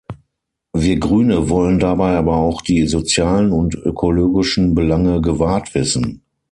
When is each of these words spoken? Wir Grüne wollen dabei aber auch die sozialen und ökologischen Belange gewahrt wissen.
Wir 0.73 0.97
Grüne 0.99 1.47
wollen 1.51 1.77
dabei 1.77 2.17
aber 2.17 2.37
auch 2.37 2.63
die 2.63 2.87
sozialen 2.87 3.51
und 3.51 3.75
ökologischen 3.75 4.73
Belange 4.73 5.21
gewahrt 5.21 5.75
wissen. 5.75 6.23